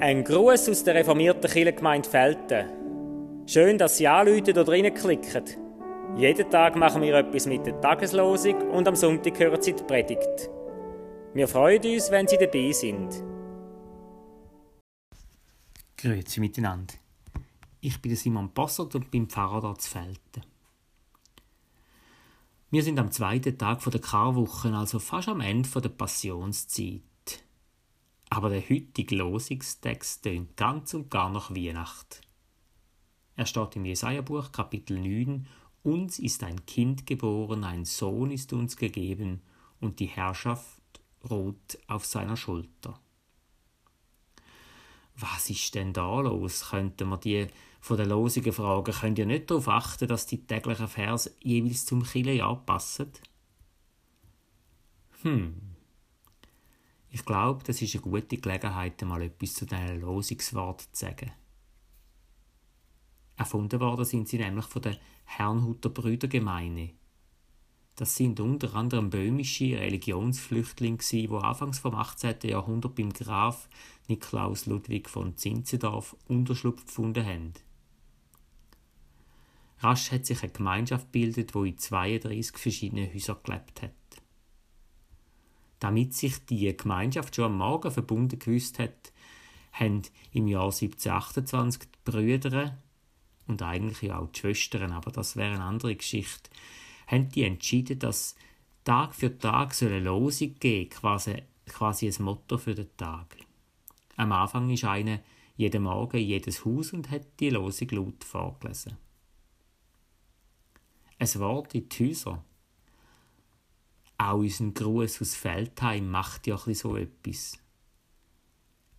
Ein 0.00 0.22
Gruß 0.22 0.68
aus 0.68 0.84
der 0.84 0.96
reformierten 0.96 1.50
Kirchengemeinde 1.50 2.08
Felten. 2.08 2.68
Schön, 3.46 3.78
dass 3.78 3.96
Sie 3.96 4.06
anrufen 4.06 4.50
oder 4.50 4.68
reinklicken. 4.68 5.44
Jeden 6.16 6.50
Tag 6.50 6.76
machen 6.76 7.02
wir 7.02 7.14
etwas 7.14 7.46
mit 7.46 7.66
der 7.66 7.80
Tageslosung 7.80 8.70
und 8.70 8.86
am 8.86 8.96
Sonntag 8.96 9.38
hören 9.38 9.60
Sie 9.60 9.72
die 9.72 9.82
Predigt. 9.82 10.50
Wir 11.32 11.48
freuen 11.48 11.82
uns, 11.84 12.10
wenn 12.10 12.28
Sie 12.28 12.36
dabei 12.36 12.70
sind. 12.72 13.24
Grüezi 15.96 16.38
miteinander. 16.38 16.94
Ich 17.80 18.00
bin 18.00 18.14
Simon 18.14 18.50
Bossert 18.50 18.94
und 18.94 19.10
bin 19.10 19.26
Pfarrer 19.26 19.62
hier 19.62 19.78
zu 19.78 19.90
Felten. 19.90 20.53
Wir 22.74 22.82
sind 22.82 22.98
am 22.98 23.12
zweiten 23.12 23.56
Tag 23.56 23.84
der 23.84 24.00
Karwoche, 24.00 24.74
also 24.74 24.98
fast 24.98 25.28
am 25.28 25.40
Ende 25.40 25.80
der 25.80 25.90
Passionszeit. 25.90 27.44
Aber 28.30 28.50
der 28.50 28.68
heutige 28.68 29.14
Losungstext 29.14 30.24
tönt 30.24 30.56
ganz 30.56 30.92
und 30.92 31.08
gar 31.08 31.30
nach 31.30 31.52
Weihnacht. 31.52 32.20
Er 33.36 33.46
steht 33.46 33.76
im 33.76 33.84
Jesaja-Buch, 33.84 34.50
Kapitel 34.50 34.98
9. 34.98 35.46
Uns 35.84 36.18
ist 36.18 36.42
ein 36.42 36.66
Kind 36.66 37.06
geboren, 37.06 37.62
ein 37.62 37.84
Sohn 37.84 38.32
ist 38.32 38.52
uns 38.52 38.76
gegeben, 38.76 39.40
und 39.78 40.00
die 40.00 40.06
Herrschaft 40.06 40.82
ruht 41.30 41.78
auf 41.86 42.04
seiner 42.04 42.36
Schulter. 42.36 42.98
Was 45.14 45.48
ist 45.48 45.76
denn 45.76 45.92
da 45.92 46.20
los? 46.22 46.70
Könnten 46.70 47.08
wir 47.08 47.18
die 47.18 47.46
von 47.84 47.98
den 47.98 48.08
Losungen. 48.08 48.50
Könnt 48.50 49.18
ihr 49.18 49.26
nicht 49.26 49.50
darauf 49.50 49.68
achten, 49.68 50.08
dass 50.08 50.24
die 50.26 50.46
täglichen 50.46 50.88
Vers 50.88 51.30
jeweils 51.40 51.84
zum 51.84 52.02
Kirchenjahr 52.02 52.64
passen? 52.64 53.12
Hm, 55.20 55.60
ich 57.10 57.26
glaube, 57.26 57.62
das 57.64 57.82
ist 57.82 57.94
eine 57.94 58.02
gute 58.02 58.38
Gelegenheit, 58.38 59.02
mal 59.02 59.20
etwas 59.20 59.52
zu 59.52 59.66
diesen 59.66 60.00
Losungsworten 60.00 60.86
zu 60.92 61.04
sagen. 61.04 61.32
Erfunden 63.36 63.80
worden 63.80 64.06
sind 64.06 64.28
sie 64.28 64.38
nämlich 64.38 64.64
von 64.64 64.80
der 64.80 64.96
Herrnhuter 65.26 65.90
Brüdergemeine. 65.90 66.94
Das 67.96 68.16
sind 68.16 68.40
unter 68.40 68.74
anderem 68.74 69.10
böhmische 69.10 69.78
Religionsflüchtlinge, 69.78 70.98
die 71.10 71.28
anfangs 71.28 71.80
vom 71.80 71.94
18. 71.94 72.36
Jahrhundert 72.44 72.94
beim 72.94 73.12
Graf 73.12 73.68
Niklaus 74.08 74.64
Ludwig 74.64 75.10
von 75.10 75.36
Zinzendorf 75.36 76.16
Unterschlupf 76.28 76.86
gefunden 76.86 77.26
haben. 77.26 77.52
Rasch 79.84 80.10
hat 80.10 80.24
sich 80.24 80.42
eine 80.42 80.52
Gemeinschaft 80.52 81.12
gebildet, 81.12 81.54
wo 81.54 81.64
in 81.64 81.76
32 81.76 82.56
verschiedenen 82.56 83.12
Häusern 83.12 83.36
gelebt 83.42 83.82
hat. 83.82 83.90
Damit 85.78 86.14
sich 86.14 86.44
die 86.46 86.74
Gemeinschaft 86.74 87.36
schon 87.36 87.46
am 87.46 87.58
Morgen 87.58 87.90
verbunden 87.90 88.38
gewusst 88.38 88.78
hat, 88.78 89.12
haben 89.72 90.02
im 90.32 90.48
Jahr 90.48 90.64
1728 90.64 91.82
die 91.82 92.10
Brüder 92.10 92.78
und 93.46 93.60
eigentlich 93.60 94.10
auch 94.10 94.28
die 94.28 94.40
Schwestern, 94.40 94.92
aber 94.92 95.10
das 95.10 95.36
wäre 95.36 95.54
eine 95.54 95.64
andere 95.64 95.94
Geschichte, 95.94 96.48
haben 97.06 97.28
die 97.28 97.42
entschieden, 97.42 97.98
dass 97.98 98.36
Tag 98.84 99.14
für 99.14 99.36
Tag 99.36 99.74
soll 99.74 99.88
eine 99.88 100.00
Losung 100.00 100.54
geben, 100.58 100.90
quasi, 100.90 101.42
quasi 101.66 102.08
ein 102.08 102.24
Motto 102.24 102.56
für 102.56 102.74
den 102.74 102.96
Tag. 102.96 103.36
Am 104.16 104.32
Anfang 104.32 104.70
ist 104.70 104.84
eine 104.84 105.22
jeden 105.56 105.82
Morgen 105.82 106.16
in 106.16 106.26
jedes 106.26 106.64
Haus 106.64 106.92
und 106.92 107.10
hat 107.10 107.40
die 107.40 107.50
Losung 107.50 107.88
laut 107.90 108.24
vorgelesen. 108.24 108.96
Ein 111.18 111.34
Wort 111.40 111.74
in 111.74 111.88
die 111.88 112.08
Häuser 112.08 112.44
auch 114.16 114.38
unser 114.38 114.70
Gruß 114.70 115.20
aus 115.20 115.34
Feldheim 115.34 116.10
macht 116.10 116.46
ja 116.46 116.56
so 116.56 116.96
etwas. 116.96 117.58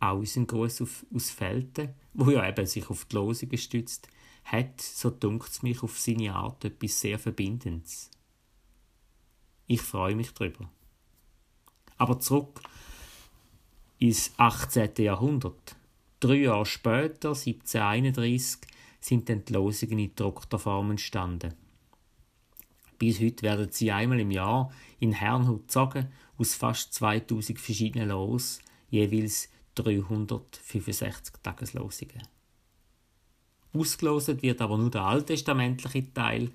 Auch 0.00 0.18
unser 0.18 0.44
Gruß 0.44 0.82
aus 1.14 1.30
Felten, 1.30 1.94
wo 2.12 2.30
ja 2.30 2.46
eben 2.46 2.66
sich 2.66 2.90
auf 2.90 3.04
die 3.06 3.16
Losung 3.16 3.48
gestützt, 3.48 4.08
hat, 4.44 4.80
so 4.80 5.10
dunkt 5.10 5.48
es 5.48 5.62
mich, 5.62 5.82
auf 5.82 5.98
seine 5.98 6.34
Art 6.34 6.64
etwas 6.64 7.00
sehr 7.00 7.18
Verbindendes. 7.18 8.10
Ich 9.66 9.80
freue 9.80 10.14
mich 10.14 10.32
darüber. 10.34 10.68
Aber 11.98 12.20
zurück 12.20 12.60
ins 13.98 14.32
18. 14.36 14.90
Jahrhundert. 14.98 15.76
Drei 16.20 16.34
Jahre 16.34 16.66
später, 16.66 17.30
1731, 17.30 18.60
sind 19.00 19.28
dann 19.28 19.44
die 19.44 19.52
Losungen 19.52 19.98
in 19.98 20.08
gedruckter 20.08 20.58
Form 20.58 20.90
entstanden. 20.90 21.54
Bis 22.98 23.20
heute 23.20 23.42
werden 23.42 23.68
sie 23.70 23.92
einmal 23.92 24.20
im 24.20 24.30
Jahr 24.30 24.72
in 24.98 25.12
Herrnhut 25.12 25.62
gezogen, 25.62 26.08
aus 26.38 26.54
fast 26.54 26.94
2000 26.94 27.58
verschiedenen 27.58 28.08
Los, 28.08 28.60
jeweils 28.90 29.50
365 29.74 31.36
Tageslosungen. 31.42 32.22
Ausgeloset 33.72 34.42
wird 34.42 34.60
aber 34.60 34.78
nur 34.78 34.90
der 34.90 35.02
alttestamentliche 35.02 36.12
Teil. 36.12 36.50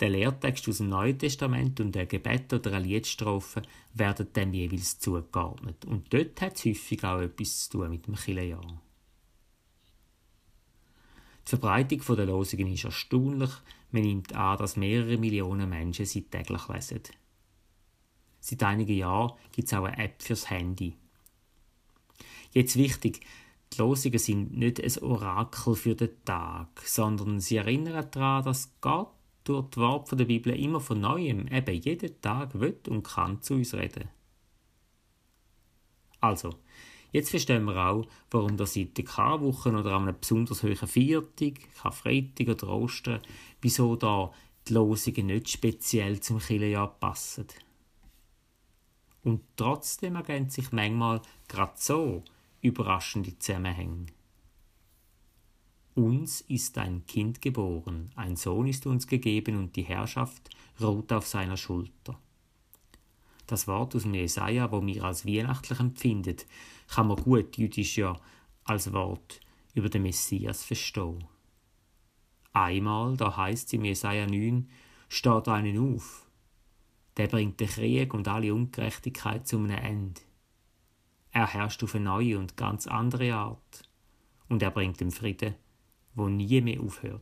Der 0.00 0.10
Lehrtext 0.10 0.68
aus 0.68 0.78
dem 0.78 0.90
Neuen 0.90 1.18
Testament 1.18 1.80
und 1.80 1.94
der 1.94 2.06
Gebet 2.06 2.52
oder 2.52 2.72
eine 2.72 2.86
Liedstrophe 2.86 3.62
werden 3.94 4.32
dem 4.34 4.52
jeweils 4.52 4.98
zugeordnet. 4.98 5.84
Und 5.84 6.12
dort 6.12 6.40
hat 6.40 6.56
es 6.56 6.64
häufig 6.64 7.04
auch 7.04 7.20
etwas 7.20 7.68
zu 7.68 7.78
tun 7.78 7.90
mit 7.90 8.06
dem 8.06 8.14
Kirchenjahr. 8.14 8.82
Die 11.46 11.50
Verbreitung 11.50 12.16
der 12.16 12.26
Losungen 12.26 12.72
ist 12.72 12.84
erstaunlich. 12.84 13.50
Man 13.92 14.02
nimmt 14.02 14.34
an, 14.34 14.58
dass 14.58 14.76
mehrere 14.76 15.16
Millionen 15.16 15.68
Menschen 15.68 16.04
sie 16.04 16.22
täglich 16.22 16.68
lesen. 16.68 17.02
Seit 18.40 18.62
einigen 18.64 18.96
Jahren 18.96 19.32
gibt 19.52 19.68
es 19.68 19.74
auch 19.74 19.84
eine 19.84 19.98
App 19.98 20.22
fürs 20.22 20.50
Handy. 20.50 20.96
Jetzt 22.52 22.76
wichtig, 22.76 23.20
die 23.72 23.78
Losungen 23.78 24.18
sind 24.18 24.56
nicht 24.56 24.82
ein 24.82 25.02
Orakel 25.02 25.74
für 25.74 25.94
den 25.94 26.24
Tag, 26.24 26.68
sondern 26.84 27.40
sie 27.40 27.56
erinnern 27.56 28.08
daran, 28.10 28.44
dass 28.44 28.72
Gott 28.80 29.10
durch 29.44 29.70
die 29.70 29.76
Worte 29.76 30.16
der 30.16 30.24
Bibel 30.24 30.54
immer 30.58 30.80
von 30.80 31.00
Neuem, 31.00 31.46
eben 31.48 31.80
jeden 31.80 32.20
Tag, 32.20 32.58
will 32.58 32.78
und 32.88 33.04
kann 33.04 33.42
zu 33.42 33.54
uns 33.54 33.74
reden. 33.74 34.08
Also, 36.20 36.54
Jetzt 37.16 37.30
verstehen 37.30 37.64
wir 37.64 37.76
auch, 37.76 38.04
warum 38.30 38.58
das 38.58 38.74
seit 38.74 38.98
der 38.98 39.06
Karwochen 39.06 39.74
oder 39.74 39.92
an 39.92 40.02
einem 40.02 40.20
besonders 40.20 40.62
hohen 40.62 40.76
Viertag, 40.76 41.54
Karfreitag 41.80 42.46
oder 42.48 42.68
Ostern, 42.68 43.22
wieso 43.62 43.96
da 43.96 44.34
die 44.68 44.74
Losungen 44.74 45.28
nicht 45.28 45.48
speziell 45.48 46.20
zum 46.20 46.40
Kirchenjahr 46.40 46.88
passen. 47.00 47.46
Und 49.24 49.40
trotzdem 49.56 50.16
ergänzen 50.16 50.60
sich 50.60 50.72
manchmal 50.72 51.22
gerade 51.48 51.72
so 51.76 52.22
überraschende 52.60 53.38
Zusammenhänge. 53.38 54.08
Uns 55.94 56.42
ist 56.42 56.76
ein 56.76 57.06
Kind 57.06 57.40
geboren, 57.40 58.10
ein 58.14 58.36
Sohn 58.36 58.66
ist 58.66 58.84
uns 58.84 59.06
gegeben 59.06 59.56
und 59.56 59.74
die 59.74 59.84
Herrschaft 59.84 60.50
ruht 60.82 61.10
auf 61.14 61.26
seiner 61.26 61.56
Schulter. 61.56 62.20
Das 63.46 63.68
Wort 63.68 63.94
aus 63.94 64.02
dem 64.02 64.14
Jesaja, 64.14 64.70
wo 64.72 64.84
wir 64.84 65.04
als 65.04 65.26
weihnachtlich 65.26 65.78
empfinden, 65.78 66.36
kann 66.88 67.08
man 67.08 67.16
gut 67.16 67.56
jüdisch 67.56 67.98
ja 67.98 68.18
als 68.64 68.92
Wort 68.92 69.40
über 69.74 69.88
den 69.88 70.02
Messias 70.02 70.64
verstehen. 70.64 71.24
Einmal, 72.52 73.16
da 73.16 73.36
heißt 73.36 73.68
es 73.68 73.72
im 73.74 73.84
Jesaja 73.84 74.26
9, 74.26 74.68
steht 75.08 75.48
einen 75.48 75.94
auf. 75.94 76.26
Der 77.16 77.28
bringt 77.28 77.60
den 77.60 77.68
Krieg 77.68 78.14
und 78.14 78.28
alle 78.28 78.52
Ungerechtigkeit 78.52 79.46
zu 79.46 79.58
einem 79.58 79.70
Ende. 79.70 80.20
Er 81.30 81.46
herrscht 81.46 81.84
auf 81.84 81.94
eine 81.94 82.04
neue 82.04 82.38
und 82.38 82.56
ganz 82.56 82.86
andere 82.86 83.34
Art. 83.34 83.82
Und 84.48 84.62
er 84.62 84.70
bringt 84.70 85.00
den 85.00 85.10
Frieden, 85.10 85.54
wo 86.14 86.28
nie 86.28 86.60
mehr 86.62 86.80
aufhört. 86.80 87.20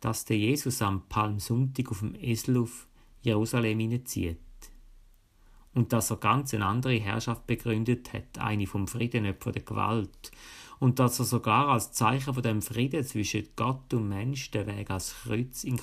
Dass 0.00 0.24
der 0.24 0.36
Jesus 0.36 0.82
am 0.82 1.08
Palmsonntag 1.08 1.90
auf 1.90 2.00
dem 2.00 2.14
Esel 2.14 2.58
auf 2.58 2.86
Jerusalem 3.24 3.80
hineinzieht. 3.80 4.38
Und 5.72 5.92
dass 5.92 6.10
er 6.10 6.18
ganz 6.18 6.54
eine 6.54 6.66
andere 6.66 6.94
Herrschaft 7.00 7.46
begründet 7.46 8.12
hat, 8.12 8.38
eine 8.38 8.66
vom 8.66 8.86
Frieden, 8.86 9.24
nicht 9.24 9.42
von 9.42 9.52
der 9.52 9.62
Gewalt. 9.62 10.30
Und 10.78 10.98
dass 10.98 11.18
er 11.18 11.24
sogar 11.24 11.68
als 11.68 11.92
Zeichen 11.92 12.34
von 12.34 12.42
dem 12.42 12.62
Frieden 12.62 13.04
zwischen 13.04 13.48
Gott 13.56 13.92
und 13.92 14.08
Mensch 14.08 14.50
den 14.50 14.66
Weg 14.66 14.90
als 14.90 15.14
Kreuz 15.22 15.64
in, 15.64 15.80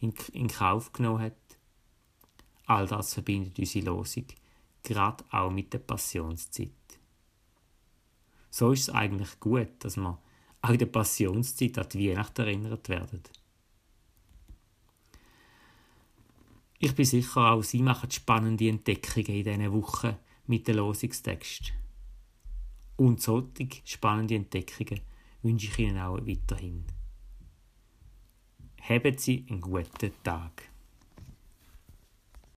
in, 0.00 0.12
in 0.32 0.48
Kauf 0.48 0.92
genommen 0.92 1.22
hat. 1.22 1.32
All 2.66 2.86
das 2.86 3.14
verbindet 3.14 3.58
unsere 3.58 3.86
Losung, 3.86 4.26
gerade 4.82 5.24
auch 5.30 5.50
mit 5.50 5.72
der 5.72 5.78
Passionszeit. 5.78 6.70
So 8.50 8.72
ist 8.72 8.82
es 8.82 8.90
eigentlich 8.90 9.40
gut, 9.40 9.70
dass 9.80 9.96
wir 9.96 10.18
auch 10.60 10.70
in 10.70 10.78
der 10.78 10.86
Passionszeit 10.86 11.78
an 11.78 11.88
die 11.88 12.10
Weihnacht 12.10 12.38
erinnert 12.38 12.88
werden. 12.88 13.22
Ich 16.80 16.94
bin 16.94 17.04
sicher, 17.04 17.50
auch 17.50 17.62
Sie 17.62 17.82
machen 17.82 18.10
spannende 18.10 18.68
Entdeckungen 18.68 19.26
in 19.26 19.44
diesen 19.44 19.72
Wochen 19.72 20.16
mit 20.46 20.68
dem 20.68 20.76
Losungstext. 20.76 21.72
Und 22.96 23.20
solche 23.20 23.68
spannende 23.84 24.36
Entdeckungen 24.36 25.00
wünsche 25.42 25.66
ich 25.66 25.78
Ihnen 25.78 25.98
auch 25.98 26.24
weiterhin. 26.24 26.84
Haben 28.80 29.18
Sie 29.18 29.44
einen 29.50 29.60
guten 29.60 30.12
Tag. 30.22 30.67